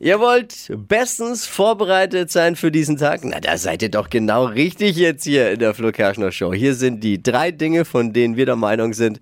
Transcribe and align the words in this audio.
Ihr 0.00 0.20
wollt 0.20 0.70
bestens 0.86 1.44
vorbereitet 1.44 2.30
sein 2.30 2.54
für 2.54 2.70
diesen 2.70 2.98
Tag? 2.98 3.24
Na, 3.24 3.40
da 3.40 3.58
seid 3.58 3.82
ihr 3.82 3.88
doch 3.88 4.08
genau 4.10 4.44
richtig 4.44 4.94
jetzt 4.94 5.24
hier 5.24 5.50
in 5.50 5.58
der 5.58 5.74
Flo 5.74 5.90
Kerschner 5.90 6.30
Show. 6.30 6.54
Hier 6.54 6.76
sind 6.76 7.02
die 7.02 7.20
drei 7.20 7.50
Dinge, 7.50 7.84
von 7.84 8.12
denen 8.12 8.36
wir 8.36 8.46
der 8.46 8.54
Meinung 8.54 8.92
sind, 8.92 9.20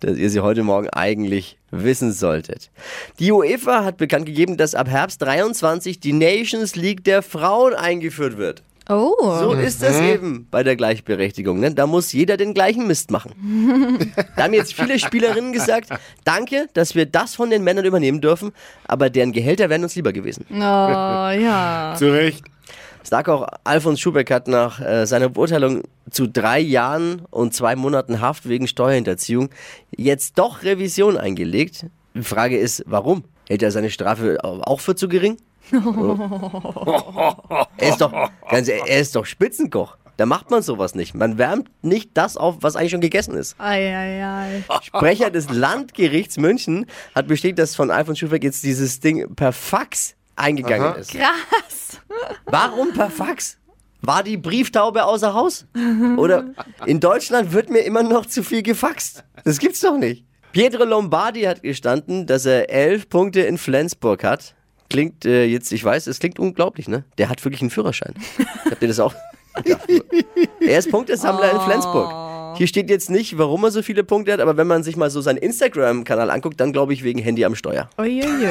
dass 0.00 0.16
ihr 0.16 0.30
sie 0.30 0.40
heute 0.40 0.62
Morgen 0.62 0.88
eigentlich 0.88 1.58
wissen 1.70 2.10
solltet. 2.10 2.70
Die 3.18 3.32
UEFA 3.32 3.84
hat 3.84 3.98
bekannt 3.98 4.24
gegeben, 4.24 4.56
dass 4.56 4.74
ab 4.74 4.88
Herbst 4.88 5.20
23 5.20 6.00
die 6.00 6.14
Nations 6.14 6.74
League 6.74 7.04
der 7.04 7.20
Frauen 7.20 7.74
eingeführt 7.74 8.38
wird. 8.38 8.62
Oh. 8.88 9.38
So 9.38 9.52
ist 9.54 9.82
das 9.82 10.00
eben 10.00 10.46
bei 10.50 10.62
der 10.62 10.76
Gleichberechtigung. 10.76 11.58
Ne? 11.60 11.74
Da 11.74 11.86
muss 11.86 12.12
jeder 12.12 12.36
den 12.36 12.52
gleichen 12.52 12.86
Mist 12.86 13.10
machen. 13.10 13.32
da 14.36 14.44
haben 14.44 14.54
jetzt 14.54 14.74
viele 14.74 14.98
Spielerinnen 14.98 15.52
gesagt, 15.52 15.88
danke, 16.24 16.68
dass 16.74 16.94
wir 16.94 17.06
das 17.06 17.34
von 17.34 17.50
den 17.50 17.64
Männern 17.64 17.86
übernehmen 17.86 18.20
dürfen, 18.20 18.52
aber 18.86 19.08
deren 19.08 19.32
Gehälter 19.32 19.70
wären 19.70 19.84
uns 19.84 19.94
lieber 19.94 20.12
gewesen. 20.12 20.44
Oh, 20.50 20.54
ja. 20.54 21.94
Zu 21.96 22.12
Recht. 22.12 22.44
Sag 23.02 23.28
auch, 23.28 23.46
Alfons 23.64 24.00
Schubeck 24.00 24.30
hat 24.30 24.48
nach 24.48 24.80
äh, 24.80 25.06
seiner 25.06 25.28
Beurteilung 25.28 25.82
zu 26.10 26.26
drei 26.26 26.58
Jahren 26.58 27.22
und 27.30 27.52
zwei 27.52 27.76
Monaten 27.76 28.20
Haft 28.20 28.48
wegen 28.48 28.66
Steuerhinterziehung 28.66 29.50
jetzt 29.94 30.38
doch 30.38 30.62
Revision 30.62 31.18
eingelegt. 31.18 31.86
Die 32.14 32.22
Frage 32.22 32.56
ist, 32.56 32.82
warum? 32.86 33.24
Hält 33.46 33.62
er 33.62 33.70
seine 33.70 33.90
Strafe 33.90 34.38
auch 34.42 34.80
für 34.80 34.94
zu 34.94 35.08
gering? 35.08 35.36
Er 37.78 37.88
ist 37.88 38.00
doch, 38.00 38.12
ganz 38.50 38.68
ehrlich, 38.68 38.84
er 38.86 39.00
ist 39.00 39.16
doch 39.16 39.26
Spitzenkoch. 39.26 39.96
Da 40.16 40.26
macht 40.26 40.50
man 40.50 40.62
sowas 40.62 40.94
nicht. 40.94 41.14
Man 41.14 41.38
wärmt 41.38 41.68
nicht 41.82 42.10
das 42.14 42.36
auf, 42.36 42.58
was 42.60 42.76
eigentlich 42.76 42.92
schon 42.92 43.00
gegessen 43.00 43.34
ist. 43.34 43.56
Eieiei. 43.58 44.62
Sprecher 44.82 45.30
des 45.30 45.50
Landgerichts 45.50 46.36
München 46.36 46.86
hat 47.14 47.26
bestätigt, 47.26 47.58
dass 47.58 47.74
von 47.74 47.90
Alfons 47.90 48.20
Schubeck 48.20 48.44
jetzt 48.44 48.62
dieses 48.62 49.00
Ding 49.00 49.34
per 49.34 49.52
Fax 49.52 50.14
eingegangen 50.36 50.86
Aha. 50.88 50.94
ist. 50.94 51.10
Krass. 51.10 52.00
Warum 52.46 52.92
per 52.92 53.10
Fax? 53.10 53.58
War 54.02 54.22
die 54.22 54.36
Brieftaube 54.36 55.04
außer 55.04 55.34
Haus? 55.34 55.66
Oder 56.16 56.52
in 56.86 57.00
Deutschland 57.00 57.52
wird 57.52 57.70
mir 57.70 57.80
immer 57.80 58.02
noch 58.02 58.26
zu 58.26 58.42
viel 58.42 58.62
gefaxt. 58.62 59.24
Das 59.44 59.58
gibt's 59.58 59.80
doch 59.80 59.96
nicht. 59.96 60.24
Pietro 60.52 60.84
Lombardi 60.84 61.42
hat 61.42 61.62
gestanden, 61.62 62.26
dass 62.26 62.46
er 62.46 62.70
elf 62.70 63.08
Punkte 63.08 63.40
in 63.40 63.58
Flensburg 63.58 64.22
hat. 64.22 64.54
Klingt 64.94 65.24
äh, 65.24 65.44
jetzt, 65.46 65.72
ich 65.72 65.82
weiß, 65.82 66.06
es 66.06 66.20
klingt 66.20 66.38
unglaublich, 66.38 66.86
ne? 66.86 67.02
Der 67.18 67.28
hat 67.28 67.44
wirklich 67.44 67.60
einen 67.62 67.70
Führerschein. 67.70 68.14
Habt 68.70 68.80
ihr 68.80 68.86
das 68.86 69.00
auch? 69.00 69.12
Ja. 69.64 69.78
Er 70.60 70.78
ist 70.80 70.90
Punktesammler 70.90 71.52
in 71.52 71.60
Flensburg. 71.60 72.56
Hier 72.58 72.66
steht 72.66 72.90
jetzt 72.90 73.08
nicht, 73.08 73.38
warum 73.38 73.62
er 73.62 73.70
so 73.70 73.82
viele 73.82 74.02
Punkte 74.02 74.32
hat, 74.32 74.40
aber 74.40 74.56
wenn 74.56 74.66
man 74.66 74.82
sich 74.82 74.96
mal 74.96 75.10
so 75.10 75.20
seinen 75.20 75.36
Instagram-Kanal 75.36 76.28
anguckt, 76.28 76.58
dann 76.60 76.72
glaube 76.72 76.92
ich 76.92 77.04
wegen 77.04 77.20
Handy 77.20 77.44
am 77.44 77.54
Steuer. 77.54 77.88
Uiuiui. 77.96 78.48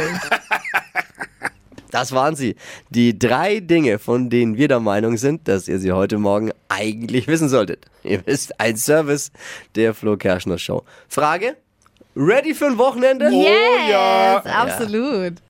Das 1.91 2.13
waren 2.13 2.37
sie. 2.37 2.55
Die 2.89 3.19
drei 3.19 3.59
Dinge, 3.59 3.99
von 3.99 4.29
denen 4.29 4.57
wir 4.57 4.69
der 4.69 4.79
Meinung 4.79 5.17
sind, 5.17 5.47
dass 5.49 5.67
ihr 5.67 5.79
sie 5.79 5.91
heute 5.91 6.17
Morgen 6.17 6.51
eigentlich 6.69 7.27
wissen 7.27 7.49
solltet. 7.49 7.85
Ihr 8.03 8.25
wisst, 8.25 8.59
ein 8.61 8.77
Service 8.77 9.31
der 9.75 9.93
Flo 9.93 10.15
Kerschner 10.15 10.57
Show. 10.57 10.83
Frage? 11.09 11.57
Ready 12.15 12.53
für 12.53 12.67
ein 12.67 12.77
Wochenende? 12.77 13.29
Yes, 13.29 13.89
ja. 13.89 14.41
absolut. 14.45 15.33